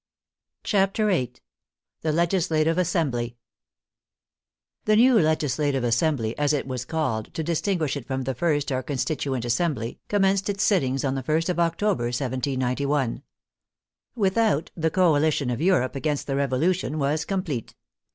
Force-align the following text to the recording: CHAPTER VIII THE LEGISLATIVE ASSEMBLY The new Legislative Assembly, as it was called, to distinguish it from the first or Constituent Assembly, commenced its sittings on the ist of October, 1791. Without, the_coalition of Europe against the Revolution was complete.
CHAPTER 0.63 1.05
VIII 1.09 1.33
THE 2.01 2.11
LEGISLATIVE 2.11 2.75
ASSEMBLY 2.75 3.37
The 4.85 4.95
new 4.95 5.19
Legislative 5.19 5.83
Assembly, 5.83 6.35
as 6.39 6.53
it 6.53 6.65
was 6.65 6.85
called, 6.85 7.31
to 7.35 7.43
distinguish 7.43 7.95
it 7.95 8.07
from 8.07 8.23
the 8.23 8.33
first 8.33 8.71
or 8.71 8.81
Constituent 8.81 9.45
Assembly, 9.45 9.99
commenced 10.07 10.49
its 10.49 10.63
sittings 10.63 11.05
on 11.05 11.13
the 11.13 11.31
ist 11.35 11.49
of 11.49 11.59
October, 11.59 12.05
1791. 12.05 13.21
Without, 14.15 14.71
the_coalition 14.75 15.53
of 15.53 15.61
Europe 15.61 15.95
against 15.95 16.25
the 16.25 16.35
Revolution 16.35 16.97
was 16.97 17.23
complete. 17.23 17.75